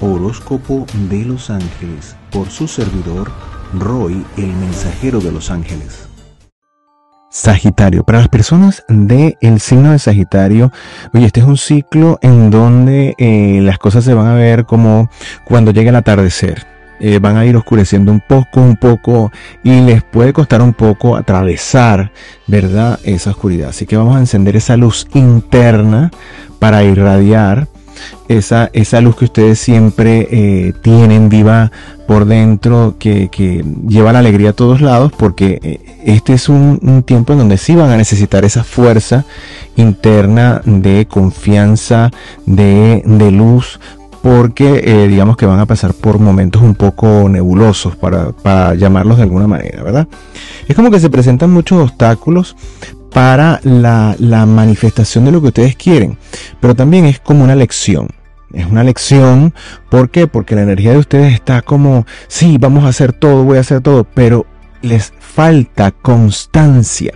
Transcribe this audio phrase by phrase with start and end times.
[0.00, 3.30] Horóscopo de los Ángeles por su servidor
[3.74, 6.08] Roy, el mensajero de los ángeles.
[7.30, 10.72] Sagitario, para las personas del el signo de Sagitario,
[11.12, 15.10] oye, este es un ciclo en donde eh, las cosas se van a ver como
[15.44, 16.66] cuando llegue el atardecer.
[17.00, 19.30] Eh, van a ir oscureciendo un poco, un poco,
[19.62, 22.10] y les puede costar un poco atravesar,
[22.46, 22.98] ¿verdad?
[23.04, 23.68] Esa oscuridad.
[23.68, 26.10] Así que vamos a encender esa luz interna
[26.58, 27.68] para irradiar
[28.28, 31.70] esa, esa luz que ustedes siempre eh, tienen viva
[32.06, 33.28] por dentro, que,
[33.86, 37.74] lleva la alegría a todos lados, porque eh, este es un, tiempo en donde sí
[37.74, 39.26] van a necesitar esa fuerza
[39.76, 42.10] interna de confianza,
[42.46, 43.78] de, luz,
[44.22, 49.18] porque eh, digamos que van a pasar por momentos un poco nebulosos, para, para llamarlos
[49.18, 50.08] de alguna manera, ¿verdad?
[50.66, 52.56] Es como que se presentan muchos obstáculos,
[53.12, 56.18] para la, la, manifestación de lo que ustedes quieren,
[56.60, 58.08] pero también es como una lección.
[58.52, 59.52] Es una lección,
[59.90, 60.26] ¿por qué?
[60.26, 63.82] Porque la energía de ustedes está como, sí, vamos a hacer todo, voy a hacer
[63.82, 64.46] todo, pero
[64.80, 67.12] les falta constancia.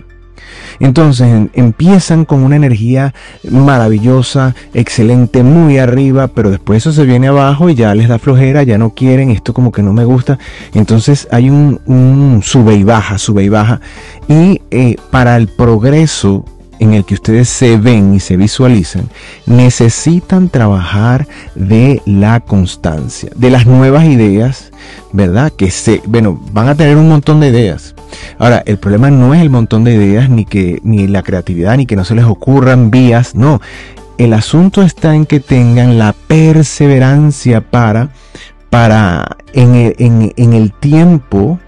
[0.79, 3.13] Entonces empiezan con una energía
[3.49, 8.63] maravillosa, excelente, muy arriba, pero después eso se viene abajo y ya les da flojera,
[8.63, 10.39] ya no quieren, esto como que no me gusta.
[10.73, 13.81] Entonces hay un, sube y baja, sube y baja.
[14.27, 16.45] Y eh, para el progreso
[16.79, 19.09] en el que ustedes se ven y se visualizan,
[19.45, 24.71] necesitan trabajar de la constancia, de las nuevas ideas,
[25.11, 25.51] ¿verdad?
[25.51, 27.95] Que se, bueno, van a tener un montón de ideas.
[28.37, 31.85] Ahora, el problema no es el montón de ideas, ni que, ni la creatividad, ni
[31.85, 33.61] que no se les ocurran vías, no.
[34.17, 38.09] El asunto está en que tengan la perseverancia para,
[38.69, 41.59] para en en el tiempo,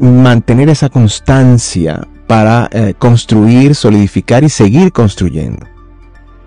[0.00, 5.66] mantener esa constancia, para eh, construir, solidificar y seguir construyendo.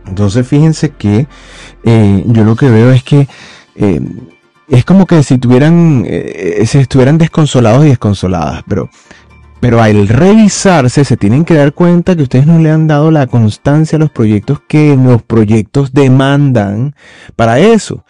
[0.07, 1.27] Entonces fíjense que
[1.83, 3.27] eh, yo lo que veo es que
[3.75, 3.99] eh,
[4.69, 8.89] es como que si tuvieran, se estuvieran desconsolados y desconsoladas, pero,
[9.59, 13.27] pero al revisarse se tienen que dar cuenta que ustedes no le han dado la
[13.27, 16.95] constancia a los proyectos que los proyectos demandan
[17.35, 18.05] para eso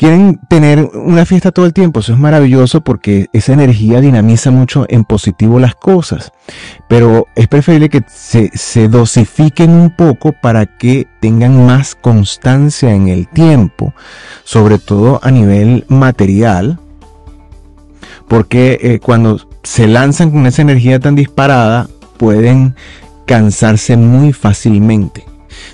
[0.00, 4.86] quieren tener una fiesta todo el tiempo, eso es maravilloso porque esa energía dinamiza mucho
[4.88, 6.32] en positivo las cosas,
[6.88, 13.28] pero es preferible que se, dosifiquen un poco para que tengan más constancia en el
[13.28, 13.92] tiempo,
[14.42, 16.78] sobre todo a nivel material,
[18.26, 22.74] porque eh, cuando se lanzan con esa energía tan disparada, pueden
[23.26, 25.29] cansarse muy fácilmente.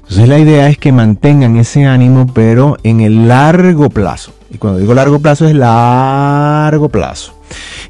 [0.08, 4.32] Entonces la idea es que mantengan ese ánimo, pero en el largo plazo.
[4.50, 7.34] Y cuando digo largo plazo es largo plazo.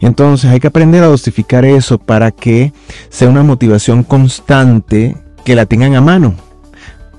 [0.00, 2.72] Entonces hay que aprender a dosificar eso para que
[3.10, 6.34] sea una motivación constante que la tengan a mano.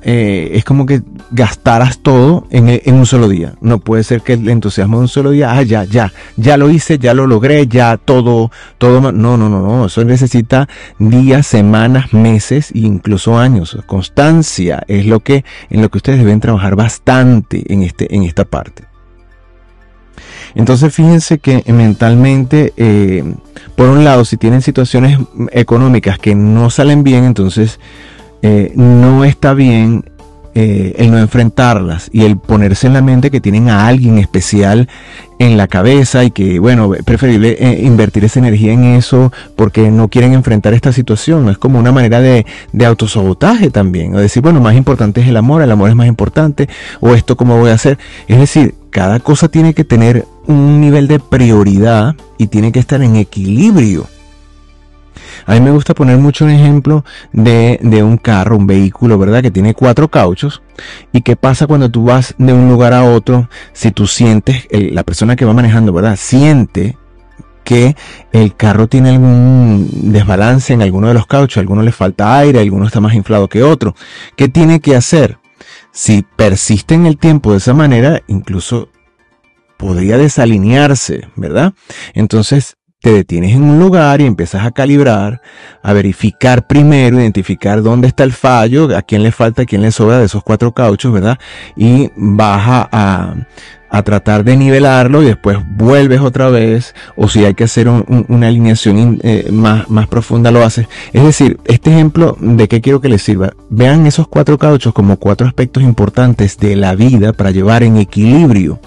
[0.09, 1.01] Eh, es como que
[1.31, 3.56] gastaras todo en, un solo día.
[3.59, 6.69] No puede ser que el entusiasmo de un solo día, ah, ya, ya, ya lo
[6.69, 9.01] hice, ya lo logré, ya todo, todo.
[9.01, 9.85] No, no, no, no.
[9.88, 13.78] Eso necesita días, semanas, meses e incluso años.
[13.85, 18.45] Constancia es lo que, en lo que ustedes deben trabajar bastante en, este, en esta
[18.45, 18.85] parte.
[20.56, 23.25] Entonces fíjense que mentalmente, eh,
[23.75, 25.19] por un lado, si tienen situaciones
[25.51, 27.81] económicas que no salen bien, entonces
[28.42, 30.03] eh, no está bien
[30.59, 34.90] eh, el no enfrentarlas y el ponerse en la mente que tienen a alguien especial
[35.38, 40.08] en la cabeza y que, bueno, preferible eh, invertir esa energía en eso porque no
[40.08, 41.48] quieren enfrentar esta situación.
[41.50, 44.16] Es como una manera de, de autosabotaje también.
[44.16, 46.68] O decir, bueno, más importante es el amor, el amor es más importante,
[47.02, 48.00] o esto cómo voy a hacer.
[48.28, 53.04] Es decir, cada cosa tiene que tener un nivel de prioridad y tiene que estar
[53.04, 54.08] en equilibrio.
[55.46, 59.42] A mí me gusta poner mucho un ejemplo de, un carro, un vehículo, ¿verdad?
[59.42, 60.62] Que tiene cuatro cauchos.
[61.12, 63.50] ¿Y qué pasa cuando tú vas de un lugar a otro?
[63.74, 66.16] Si tú sientes, la persona que va manejando, ¿verdad?
[66.18, 66.98] Siente
[67.64, 67.98] que
[68.31, 72.59] el carro tiene algún desbalance en alguno de los cauchos, a alguno le falta aire,
[72.59, 73.94] alguno está más inflado que otro.
[74.38, 75.38] ¿Qué tiene que hacer?
[75.92, 78.89] Si persiste en el tiempo de esa manera, incluso
[79.75, 81.74] podría desalinearse, ¿verdad?
[82.13, 85.42] Entonces, te detienes en un lugar y empiezas a calibrar,
[85.84, 89.92] a verificar primero, identificar dónde está el fallo, a quién le falta, a quién le
[89.92, 91.38] sobra de esos cuatro cauchos, ¿verdad?
[91.76, 93.36] Y vas a,
[94.04, 99.20] tratar de nivelarlo y después vuelves otra vez, o si hay que hacer una alineación
[99.24, 100.88] eh, más, más profunda, lo haces.
[101.14, 103.54] Es decir, este ejemplo de qué quiero que les sirva.
[103.70, 108.80] Vean esos cuatro cauchos como cuatro aspectos importantes de la vida para llevar en equilibrio,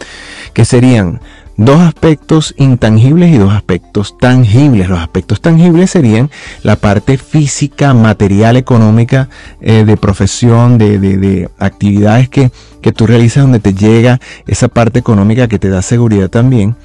[0.53, 1.21] que serían
[1.61, 4.89] dos aspectos intangibles y dos aspectos tangibles.
[4.89, 6.31] Los aspectos tangibles serían
[6.63, 9.29] la parte física, material, económica,
[9.61, 15.49] eh, de profesión, de, actividades que que tú realizas donde te llega esa parte económica
[15.49, 16.77] que te da seguridad también.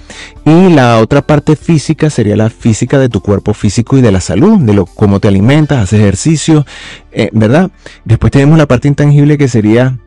[0.45, 4.19] Y la otra parte física sería la física de tu cuerpo físico y de la
[4.19, 6.65] salud, de lo cómo te alimentas, haces ejercicio,
[7.11, 7.71] eh, ¿verdad?
[8.03, 9.97] Después tenemos la parte intangible que sería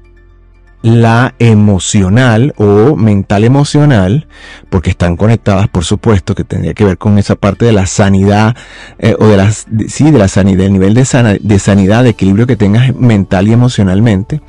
[0.82, 4.26] la emocional o mental emocional,
[4.70, 8.56] porque están conectadas, por supuesto, que tendría que ver con esa parte de la sanidad,
[8.98, 12.46] eh, o de las, sí, de la sanidad, el nivel de, de sanidad, de equilibrio
[12.46, 14.40] que tengas mental y emocionalmente.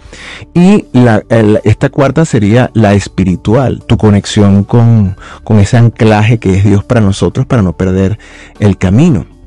[0.54, 1.24] Y la,
[1.64, 7.02] esta cuarta sería la espiritual, tu conexión con, con ese anclaje que es Dios para
[7.02, 8.20] nosotros, para no perder
[8.60, 9.39] el camino.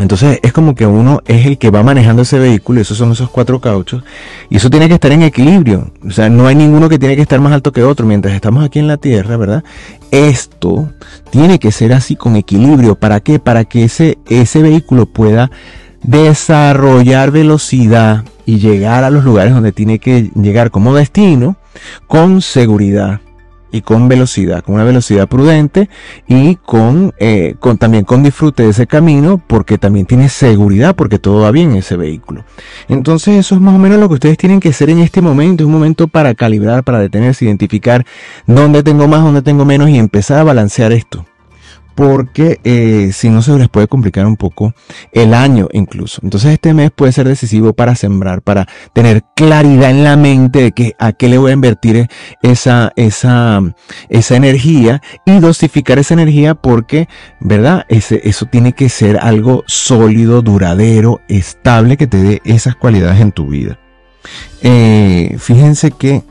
[0.00, 3.12] Entonces es como que uno es el que va manejando ese vehículo, y esos son
[3.12, 4.02] esos cuatro cauchos,
[4.48, 5.92] y eso tiene que estar en equilibrio.
[6.06, 8.64] O sea, no hay ninguno que tiene que estar más alto que otro mientras estamos
[8.64, 9.62] aquí en la Tierra, ¿verdad?
[10.10, 10.90] Esto
[11.28, 12.94] tiene que ser así con equilibrio.
[12.94, 13.38] ¿Para qué?
[13.38, 15.50] Para que ese, ese vehículo pueda
[16.02, 21.56] desarrollar velocidad y llegar a los lugares donde tiene que llegar como destino
[22.06, 23.20] con seguridad
[23.72, 25.88] y con velocidad, con una velocidad prudente
[26.28, 31.18] y con, eh, con también con disfrute de ese camino porque también tiene seguridad porque
[31.18, 32.44] todo va bien en ese vehículo.
[32.88, 35.62] Entonces eso es más o menos lo que ustedes tienen que hacer en este momento,
[35.62, 38.04] es un momento para calibrar, para detenerse, identificar
[38.46, 41.26] dónde tengo más, dónde tengo menos y empezar a balancear esto
[41.94, 44.74] porque eh, si no se les puede complicar un poco
[45.12, 46.20] el año incluso.
[46.22, 50.72] Entonces este mes puede ser decisivo para sembrar, para tener claridad en la mente de
[50.72, 52.08] que a qué le voy a invertir
[52.42, 53.60] esa, esa,
[54.08, 57.08] esa energía y dosificar esa energía porque,
[57.40, 57.84] ¿verdad?
[57.88, 63.32] Ese, eso tiene que ser algo sólido, duradero, estable, que te dé esas cualidades en
[63.32, 63.78] tu vida.
[64.62, 66.22] Eh, fíjense que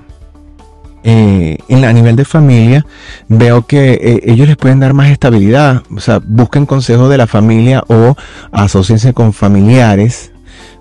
[1.04, 2.86] eh, en, a nivel de familia,
[3.28, 5.84] veo que eh, ellos les pueden dar más estabilidad.
[5.96, 8.16] O sea, busquen consejo de la familia o
[8.52, 10.32] asociense con familiares,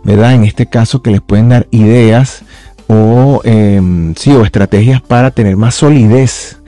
[0.05, 0.35] ¿verdad?
[0.35, 2.43] En este caso, que les pueden dar ideas
[2.89, 6.59] o, em, sí, o estrategias para tener más solidez,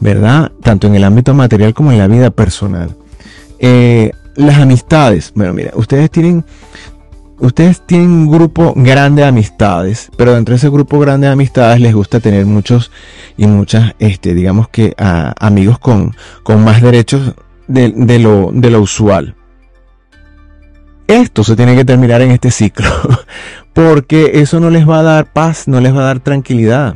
[0.00, 0.52] ¿verdad?
[0.62, 2.94] Tanto en el ámbito material como en la vida personal.
[3.58, 5.32] Eh, las amistades.
[5.34, 6.44] Bueno, mira, ustedes tienen
[7.42, 11.80] ustedes tienen un grupo grande de amistades, pero dentro de ese grupo grande de amistades
[11.80, 12.90] les gusta tener muchos
[13.36, 17.34] y muchas, este, digamos que amigos con, con más derechos
[17.66, 19.34] de, lo, de lo usual.
[21.08, 22.88] Esto se tiene que terminar en este ciclo,
[23.72, 26.94] porque eso no les va a dar paz, no les va a dar tranquilidad.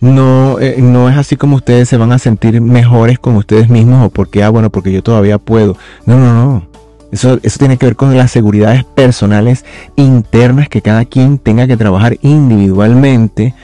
[0.00, 4.04] No, eh, no es así como ustedes se van a sentir mejores con ustedes mismos
[4.04, 5.78] o porque, ah, bueno, porque yo todavía puedo.
[6.04, 6.74] No, no, no.
[7.14, 9.64] Eso, tiene que ver con las seguridades personales
[9.94, 13.54] internas que cada quien tenga que trabajar individualmente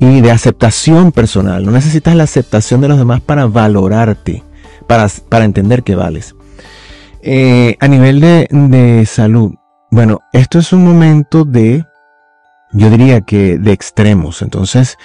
[0.00, 1.66] y de aceptación personal.
[1.66, 4.42] No necesitas la aceptación de los demás para valorarte,
[4.86, 6.34] para, para entender que vales.
[7.20, 9.52] Eh, a nivel de, de salud,
[9.90, 11.84] bueno, esto es un momento de,
[12.72, 14.40] yo diría que de extremos.
[14.40, 14.96] Entonces,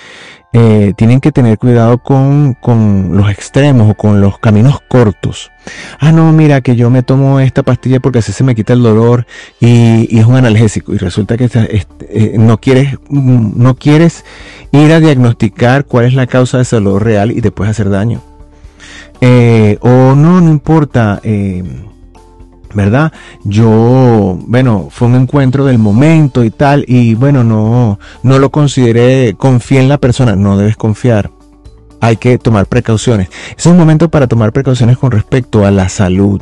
[0.51, 5.51] eh, tienen que tener cuidado con, con, los extremos o con los caminos cortos.
[5.99, 8.81] Ah, no, mira que yo me tomo esta pastilla porque así se me quita el
[8.81, 9.27] dolor
[9.59, 14.25] y, es un analgésico y resulta que eh, no, quieres, mm, no quieres
[14.71, 18.21] ir a diagnosticar cuál es la causa de ese dolor real y puedes hacer daño.
[19.21, 21.19] Eh, o no, no importa.
[21.23, 21.63] Eh,
[22.73, 23.11] ¿verdad?
[23.43, 29.35] Yo, bueno, fue un encuentro del momento y tal, y bueno, no, no lo consideré,
[29.37, 31.31] confié en la persona, no debes confiar.
[32.01, 33.27] Hay que tomar precauciones.
[33.57, 36.41] Es un momento para tomar precauciones con respecto a la salud.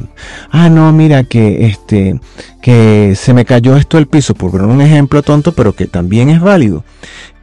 [0.51, 2.19] Ah, no, mira que este,
[2.61, 6.29] que se me cayó esto al piso, por poner un ejemplo tonto, pero que también
[6.29, 6.83] es válido.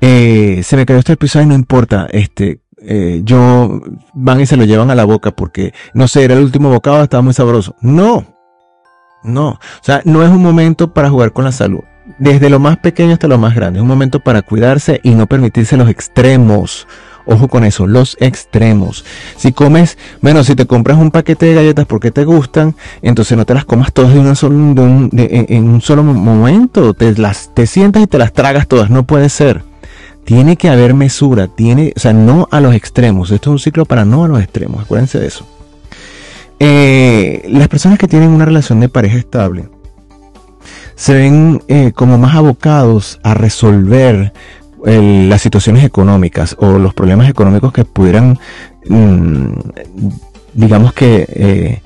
[0.00, 3.80] Eh, se me cayó esto al piso, y no importa, este, eh, yo
[4.12, 7.02] van y se lo llevan a la boca porque no sé, era el último bocado,
[7.02, 7.74] estaba muy sabroso.
[7.80, 8.33] No,
[9.24, 11.80] no, o sea, no es un momento para jugar con la salud.
[12.18, 13.78] Desde lo más pequeño hasta lo más grande.
[13.78, 16.86] Es un momento para cuidarse y no permitirse los extremos.
[17.26, 19.06] Ojo con eso, los extremos.
[19.36, 23.46] Si comes, bueno, si te compras un paquete de galletas porque te gustan, entonces no
[23.46, 26.92] te las comas todas de una en un solo momento.
[26.92, 28.90] Te, las, te sientas y te las tragas todas.
[28.90, 29.62] No puede ser.
[30.24, 31.48] Tiene que haber mesura.
[31.48, 33.30] Tiene, o sea, no a los extremos.
[33.30, 34.82] Esto es un ciclo para no a los extremos.
[34.82, 35.46] Acuérdense de eso.
[36.58, 39.68] Eh, las personas que tienen una relación de pareja estable
[40.94, 44.32] se ven eh, como más abocados a resolver
[44.86, 48.38] las situaciones económicas o los problemas económicos que pudieran,
[48.86, 49.52] mm,
[50.52, 51.82] digamos que, eh,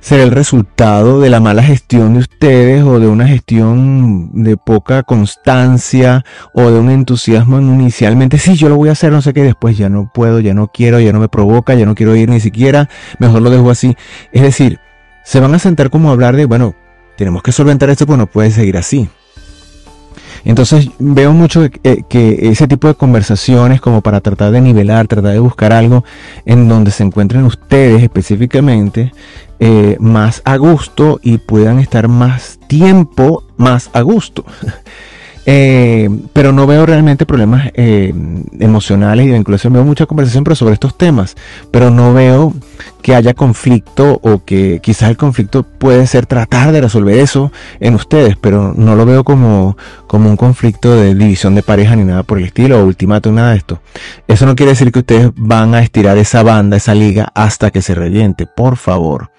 [0.00, 5.02] ser el resultado de la mala gestión de ustedes o de una gestión de poca
[5.02, 9.42] constancia o de un entusiasmo inicialmente, sí, yo lo voy a hacer, no sé qué,
[9.42, 12.30] después ya no puedo, ya no quiero, ya no me provoca, ya no quiero ir
[12.30, 12.88] ni siquiera,
[13.18, 13.96] mejor lo dejo así.
[14.32, 14.80] Es decir,
[15.24, 16.74] se van a sentar como a hablar de, bueno,
[17.16, 19.10] tenemos que solventar esto, pues no puede seguir así.
[20.44, 25.38] Entonces veo mucho que, ese tipo de conversaciones como para tratar de nivelar, tratar de
[25.38, 26.04] buscar algo
[26.44, 29.12] en donde se encuentren ustedes específicamente
[29.58, 34.44] eh, más a gusto y puedan estar más tiempo más a gusto.
[35.52, 38.14] Eh, pero no veo realmente problemas eh,
[38.60, 39.72] emocionales y de vinculación.
[39.72, 41.34] Veo mucha conversación pero sobre estos temas,
[41.72, 42.54] pero no veo
[43.02, 47.96] que haya conflicto o que quizás el conflicto puede ser tratar de resolver eso en
[47.96, 49.76] ustedes, pero no lo veo como,
[50.06, 53.50] como un conflicto de división de pareja ni nada por el estilo o ultimátum, nada
[53.50, 53.82] de esto.
[54.28, 57.82] Eso no quiere decir que ustedes van a estirar esa banda, esa liga hasta que
[57.82, 58.46] se reviente.
[58.46, 59.32] Por favor,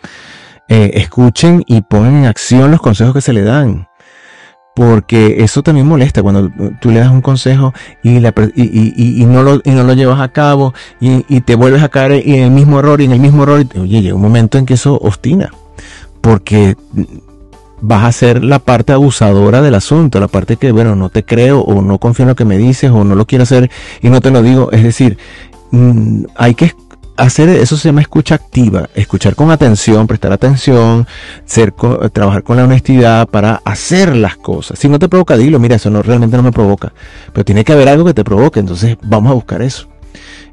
[0.68, 3.88] eh, escuchen y pongan en acción los consejos que se le dan
[4.76, 6.50] porque eso también molesta cuando
[6.80, 7.74] tú le das un consejo
[8.04, 12.80] y, y, no, lo, llevas a cabo y, te vuelves a caer en el mismo
[12.80, 13.66] error y en el mismo error.
[13.80, 15.52] Oye, llega un momento en que eso ostina,
[16.22, 16.78] porque
[17.82, 21.62] vas a ser la parte abusadora del asunto, la parte que, bueno, no te creo
[21.62, 23.70] o no confío en lo que me dices o no lo quiero hacer
[24.02, 24.72] y no te lo digo.
[24.72, 25.18] Es decir,
[25.72, 26.74] mm, hay que
[27.22, 31.08] hacer eso se llama escucha activa, escuchar con atención, prestar atención,
[31.46, 31.74] ser,
[32.12, 34.80] trabajar con la honestidad para hacer las cosas.
[34.80, 36.94] Si no te provoca, dilo, mira, eso no, realmente no me provoca,
[37.32, 39.88] pero tiene que haber algo que te provoque, entonces vamos a buscar eso.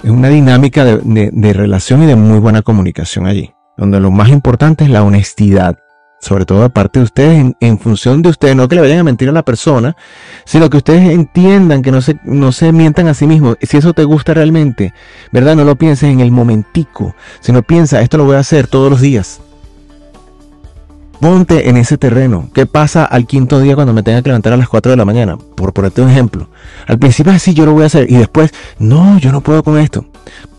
[0.02, 4.84] Es una dinámica de relación y de muy buena comunicación allí, donde lo más importante
[4.84, 5.78] es la honestidad
[6.20, 9.28] sobre todo aparte de ustedes, en, función de ustedes, no que le vayan a mentir
[9.28, 9.96] a la persona,
[10.44, 13.56] sino que ustedes entiendan que no se, no se mientan a sí mismos.
[13.62, 14.92] Si eso te gusta realmente,
[15.32, 15.56] ¿verdad?
[15.56, 19.00] No lo pienses en el momentico, sino piensa, esto lo voy a hacer todos los
[19.00, 19.40] días.
[21.20, 22.48] Ponte en ese terreno.
[22.54, 25.04] ¿Qué pasa al quinto día cuando me tenga que levantar a las 4 de la
[25.04, 25.36] mañana?
[25.36, 26.48] Por ponerte un ejemplo.
[26.86, 29.78] Al principio así yo lo voy a hacer y después, no, yo no puedo con
[29.78, 30.04] esto.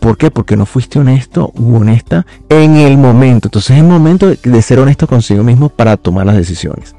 [0.00, 0.30] ¿Por qué?
[0.30, 3.48] Porque no fuiste honesto u honesta en el momento.
[3.48, 6.94] Entonces es el momento de ser honesto consigo mismo para tomar las decisiones.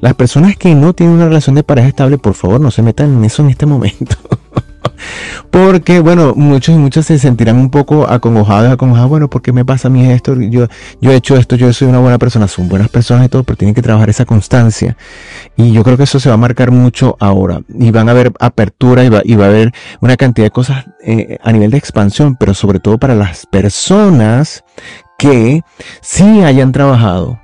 [0.00, 3.12] Las personas que no tienen una relación de pareja estable, por favor, no se metan
[3.12, 4.16] en eso en este momento.
[5.50, 9.64] Porque, bueno, muchos y muchas se sentirán un poco acongojados, acongojados, bueno, ¿por qué me
[9.64, 10.34] pasa a mí esto?
[10.40, 10.66] Yo,
[11.00, 13.56] yo he hecho esto, yo soy una buena persona, son buenas personas y todo, pero
[13.56, 14.96] tienen que trabajar esa constancia.
[15.56, 17.60] Y yo creo que eso se va a marcar mucho ahora.
[17.78, 20.84] Y van a haber apertura y va, y va a haber una cantidad de cosas
[21.02, 24.64] eh, a nivel de expansión, pero sobre todo para las personas
[25.18, 25.62] que
[26.00, 27.38] sí hayan trabajado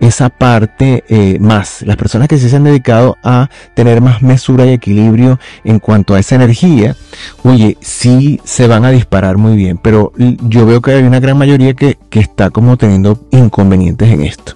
[0.00, 1.82] esa parte eh, más.
[1.82, 6.18] Las personas que se han dedicado a tener más mesura y equilibrio en cuanto a
[6.18, 6.96] esa energía,
[7.44, 11.36] oye, sí se van a disparar muy bien, pero yo veo que hay una gran
[11.36, 14.54] mayoría que, está como teniendo inconvenientes en esto.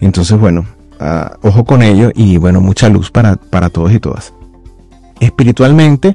[0.00, 0.66] Entonces, bueno,
[1.00, 4.32] ah, ojo con ello y bueno, mucha luz para, para todos y todas.
[5.20, 6.14] Espiritualmente,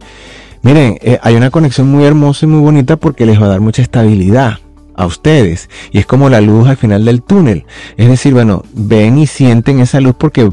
[0.62, 3.62] miren, eh, hay una conexión muy hermosa y muy bonita porque les va a dar
[3.62, 4.60] mucha estabilidad
[4.96, 5.70] a ustedes.
[5.92, 7.66] Y es como la luz al final del túnel.
[7.98, 10.52] Es decir, bueno, ven y sienten esa luz porque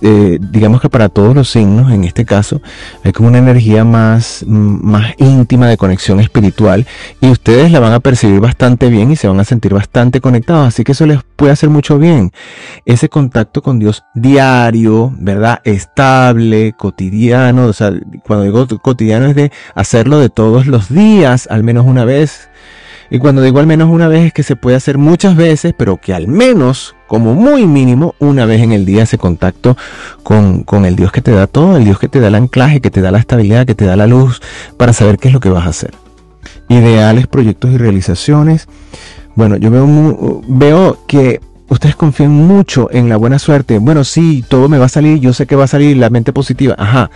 [0.00, 2.60] eh, digamos que para todos los signos, en este caso,
[3.02, 6.86] hay como una energía más, más íntima de conexión espiritual
[7.20, 10.68] y ustedes la van a percibir bastante bien y se van a sentir bastante conectados.
[10.68, 12.32] Así que eso les puede hacer mucho bien.
[12.84, 15.60] Ese contacto con Dios diario, ¿verdad?
[15.64, 17.66] Estable, cotidiano.
[17.66, 17.92] O sea,
[18.24, 22.48] cuando digo cotidiano es de hacerlo de todos los días, al menos una vez
[23.10, 25.96] y cuando digo al menos una vez es que se puede hacer muchas veces, pero
[25.98, 29.76] que al menos, como muy mínimo, una vez en el día ese contacto
[30.22, 32.90] con, el Dios que te da todo, el Dios que te da el anclaje, que
[32.90, 34.40] te da la estabilidad, que te da la luz,
[34.76, 35.94] para saber qué es lo que vas a hacer.
[36.68, 38.68] Ideales, proyectos y realizaciones.
[39.34, 43.78] Bueno, yo veo, veo que ustedes confían mucho en la buena suerte.
[43.78, 46.32] Bueno, sí, todo me va a salir, yo sé que va a salir la mente
[46.32, 47.10] positiva, ajá,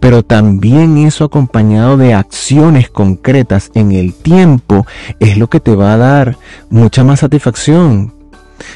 [0.00, 4.86] pero también eso acompañado de acciones concretas en el tiempo
[5.20, 6.36] es lo que te va a dar
[6.70, 8.12] mucha más satisfacción.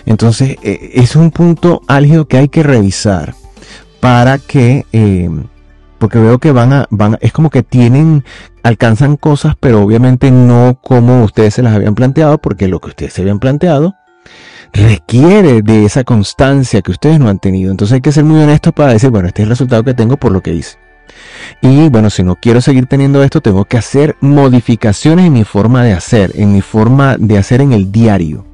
[0.06, 3.34] Entonces, eh, es un punto álgido que hay que revisar
[4.00, 5.30] para que, eh,
[5.98, 8.24] porque veo que van a, van, es como que tienen,
[8.62, 13.12] alcanzan cosas, pero obviamente no como ustedes se las habían planteado, porque lo que ustedes
[13.12, 13.94] se habían planteado
[14.72, 17.70] requiere de esa constancia que ustedes no han tenido.
[17.70, 20.16] Entonces hay que ser muy honestos para decir, bueno, este es el resultado que tengo
[20.16, 20.78] por lo que hice.
[21.62, 25.82] Y bueno, si no quiero seguir teniendo esto, tengo que hacer modificaciones en mi forma
[25.82, 28.44] de hacer, en mi forma de hacer en el diario.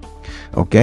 [0.55, 0.77] ¿Ok?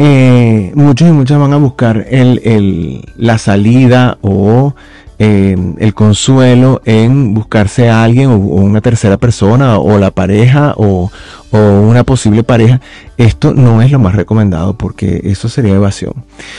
[0.00, 4.74] Eh, muchos y muchas van a buscar el, la salida o
[5.20, 11.10] Em, el consuelo en buscarse a alguien o, una tercera persona o la pareja o,
[11.50, 12.80] una posible pareja,
[13.16, 16.12] esto no es lo más recomendado porque eso sería evasión.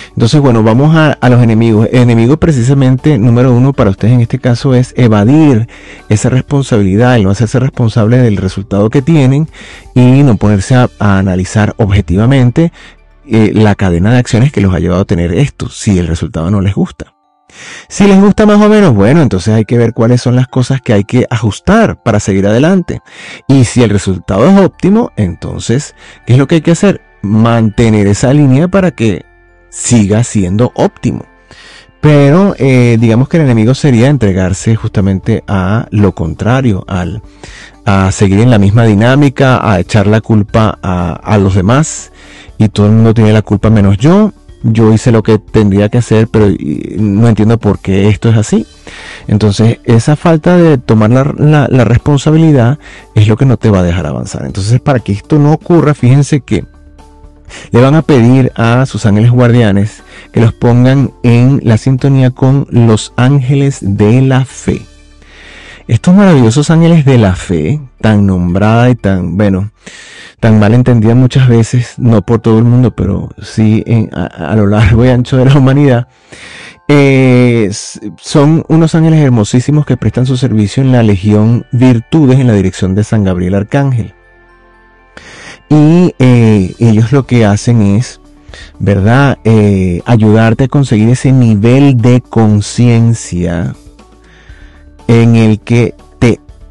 [0.09, 1.87] Entonces, bueno, vamos a, a los enemigos.
[1.91, 5.67] El enemigo precisamente número uno para ustedes en este caso es evadir
[6.09, 9.47] esa responsabilidad, el no hacerse responsable del resultado que tienen
[9.93, 12.73] y no ponerse a, analizar objetivamente
[13.27, 16.49] eh, la cadena de acciones que los ha llevado a tener esto, si el resultado
[16.49, 17.18] no les gusta.
[17.88, 20.82] Si les gusta más o menos, bueno, entonces hay que ver cuáles son las cosas
[20.82, 23.01] que hay que ajustar para seguir adelante.
[23.48, 27.01] Y si el resultado es óptimo, entonces, ¿qué es lo que hay que hacer?
[27.22, 29.25] Mantener esa línea para que
[29.70, 31.25] siga siendo óptimo.
[32.01, 37.22] Pero eh, digamos que el enemigo sería entregarse justamente a lo contrario, al,
[37.86, 42.13] a seguir en la misma dinámica, a echar la culpa a, a los demás
[42.58, 44.32] y todo el mundo tiene la culpa menos yo
[44.63, 46.47] yo hice lo que tendría que hacer, pero
[46.97, 48.65] no entiendo por qué esto es así.
[49.27, 52.79] Entonces, esa falta de tomar la, responsabilidad
[53.15, 54.45] es lo que no te va a dejar avanzar.
[54.45, 56.65] Entonces, para que esto no ocurra, fíjense que
[57.71, 62.67] le van a pedir a sus ángeles guardianes que los pongan en la sintonía con
[62.69, 64.81] los ángeles de la fe.
[65.87, 69.71] Estos maravillosos ángeles de la fe, tan nombrada y tan, bueno,
[70.39, 75.05] tan mal entendida muchas veces, no por todo el mundo, pero sí a, lo largo
[75.05, 76.08] y ancho de la humanidad,
[76.88, 77.69] eh,
[78.17, 82.96] son unos ángeles hermosísimos que prestan su servicio en la Legión Virtudes en la dirección
[82.96, 84.13] de San Gabriel Arcángel.
[85.69, 88.22] Y eh, ellos lo que hacen es,
[88.79, 89.38] ¿verdad?
[89.43, 93.75] Eh, ayudarte a conseguir ese nivel de conciencia
[95.08, 95.93] en el que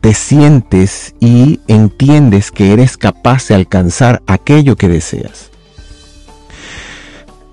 [0.01, 5.51] te sientes y entiendes que eres capaz de alcanzar aquello que deseas.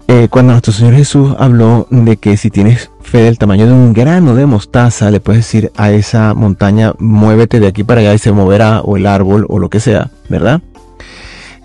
[0.07, 3.91] Eh, cuando nuestro Señor Jesús habló de que si tienes fe del tamaño de un
[3.91, 8.19] grano de mostaza, le puedes decir a esa montaña, muévete de aquí para allá y
[8.19, 10.61] se moverá, o el árbol, o lo que sea, ¿verdad?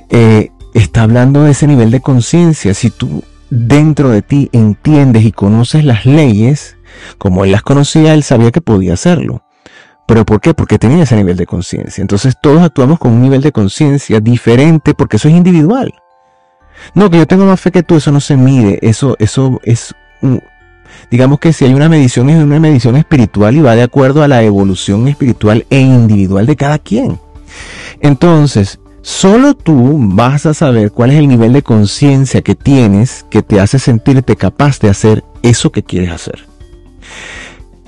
[0.08, 2.72] Eh, está hablando de ese nivel de conciencia.
[2.72, 6.76] Si tú dentro de ti entiendes y conoces las leyes,
[7.18, 9.42] como él las conocía, él sabía que podía hacerlo.
[10.10, 10.54] ¿Pero por qué?
[10.54, 12.02] Porque tenía ese nivel de conciencia.
[12.02, 15.94] Entonces todos actuamos con un nivel de conciencia diferente porque eso es individual.
[16.94, 18.80] No, que yo tengo más fe que tú, eso no se mide.
[18.82, 19.94] Eso, eso es,
[21.12, 24.26] digamos que si hay una medición es una medición espiritual y va de acuerdo a
[24.26, 27.20] la evolución espiritual e individual de cada quien.
[28.00, 33.44] Entonces, solo tú vas a saber cuál es el nivel de conciencia que tienes que
[33.44, 36.49] te hace sentirte capaz de hacer eso que quieres hacer.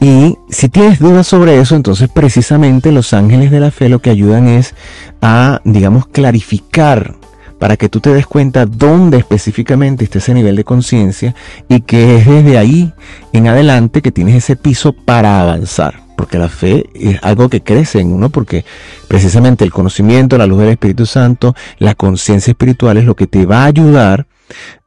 [0.02, 4.10] Y si tienes dudas sobre eso, entonces precisamente los ángeles de la fe lo que
[4.10, 4.74] ayudan es
[5.20, 7.14] a, digamos, clarificar
[7.60, 11.36] para que tú te des cuenta dónde específicamente está ese nivel de conciencia
[11.68, 12.92] y que es desde ahí
[13.32, 16.00] en adelante que tienes ese piso para avanzar.
[16.16, 18.64] Porque la fe es algo que crece en uno, porque
[19.06, 23.46] precisamente el conocimiento, la luz del Espíritu Santo, la conciencia espiritual es lo que te
[23.46, 24.26] va a ayudar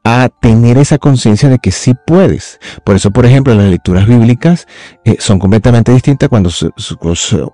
[0.04, 2.60] a tener esa conciencia de que sí puedes.
[2.84, 4.66] Por eso, por ejemplo, las lecturas bíblicas
[5.04, 6.70] eh, son completamente distintas cuando se,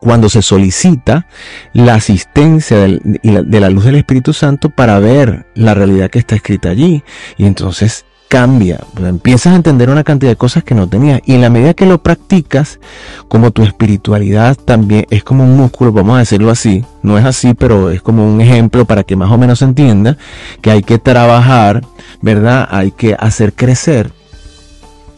[0.01, 1.27] cuando se solicita
[1.73, 6.71] la asistencia de la luz del Espíritu Santo para ver la realidad que está escrita
[6.71, 7.03] allí.
[7.37, 11.21] Y entonces cambia, empiezas a entender una cantidad de cosas que no tenías.
[11.27, 12.81] Y en la medida que lo practicas,
[13.29, 17.53] como tu espiritualidad también es como un músculo, vamos a decirlo así, no es así,
[17.53, 20.17] pero es como un ejemplo para que más o menos se entienda
[20.63, 21.85] que hay que trabajar,
[22.23, 22.67] ¿verdad?
[22.71, 24.15] Hay que hacer crecer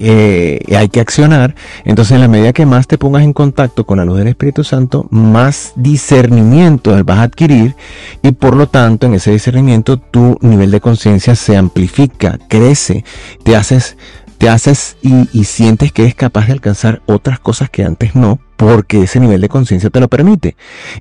[0.07, 1.55] eh, hay que accionar.
[1.85, 4.63] Entonces, en la medida que más te pongas en contacto con la luz del Espíritu
[4.63, 7.75] Santo, más discernimiento vas a adquirir
[8.23, 13.05] y por lo tanto, en ese discernimiento, tu nivel de conciencia se amplifica, crece,
[13.45, 13.97] te haces,
[14.37, 18.39] te haces y, y sientes que eres capaz de alcanzar otras cosas que antes no,
[18.57, 20.55] porque ese nivel de conciencia te lo permite.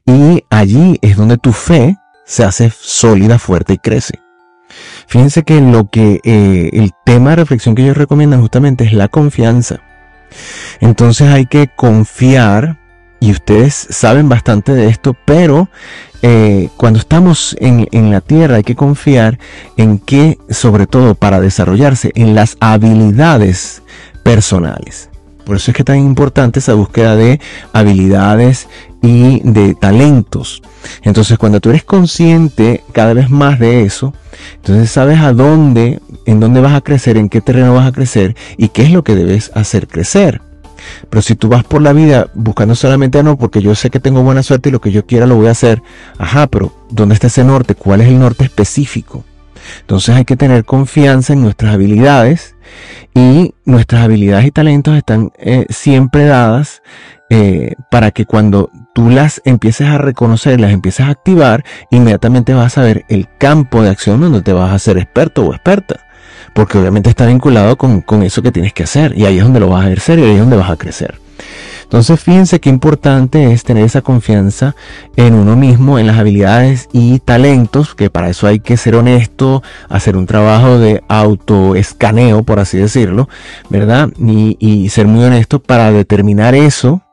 [0.06, 4.23] Y allí es donde tu fe se hace sólida, fuerte y crece.
[5.08, 9.08] Fíjense que lo que eh, el tema de reflexión que ellos recomiendan justamente es la
[9.08, 9.82] confianza.
[10.80, 12.80] Entonces hay que confiar,
[13.20, 15.70] y ustedes saben bastante de esto, pero
[16.22, 19.40] eh, cuando estamos en, en, la tierra hay que confiar
[19.78, 23.84] en que, sobre todo para desarrollarse, en las habilidades
[24.24, 25.10] personales.
[25.46, 27.40] Por eso es que es tan importante esa búsqueda de
[27.74, 28.68] habilidades
[29.02, 30.62] y de talentos.
[31.02, 34.14] Entonces, cuando tú eres consciente cada vez más de eso,
[34.56, 38.36] entonces sabes a dónde, en dónde vas a crecer, en qué terreno vas a crecer
[38.58, 40.42] y qué es lo que debes hacer crecer.
[41.10, 44.00] Pero si tú vas por la vida buscando solamente, ah, no, porque yo sé que
[44.00, 45.82] tengo buena suerte y lo que yo quiera lo voy a hacer.
[46.18, 47.76] Ajá, pero ¿dónde está ese norte?
[47.76, 49.24] ¿Cuál es el norte específico?
[49.82, 52.56] Entonces hay que tener confianza en nuestras habilidades
[53.14, 56.82] y nuestras habilidades y talentos están eh, siempre dadas
[57.30, 62.68] eh, para que cuando tú las empieces a reconocer, las empieces a activar, inmediatamente vas
[62.68, 66.06] a saber el campo de acción donde te vas a ser experto o experta.
[66.54, 69.60] Porque obviamente está vinculado con, con eso que tienes que hacer y ahí es donde
[69.60, 71.20] lo vas a ejercer y ahí es donde vas a crecer.
[71.94, 74.76] Entonces fíjense qué importante es tener esa confianza
[75.16, 79.62] en uno mismo, en las habilidades y talentos, que para eso hay que ser honesto,
[79.90, 83.30] hacer un trabajo de autoescaneo, por así decirlo,
[83.70, 84.10] ¿verdad?
[84.18, 87.04] Y, y ser muy honesto para determinar eso,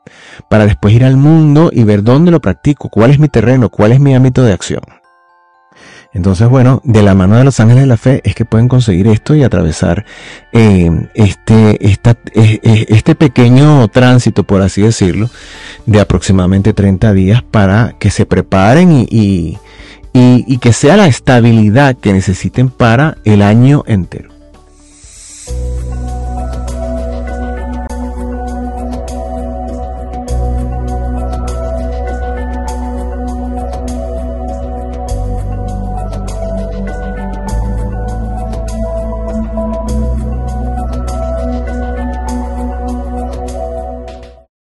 [0.49, 3.91] para después ir al mundo y ver dónde lo practico, cuál es mi terreno, cuál
[3.91, 5.00] es mi ámbito de acción.
[6.13, 9.07] Entonces, bueno, de la mano de los ángeles de la fe es que pueden conseguir
[9.07, 10.05] esto y atravesar
[10.51, 11.97] eh, este, eh,
[12.35, 15.29] eh, este pequeño tránsito, por así decirlo,
[15.85, 19.57] de aproximadamente 30 días para que se preparen y,
[20.13, 24.30] y que sea la estabilidad que necesiten para el año entero.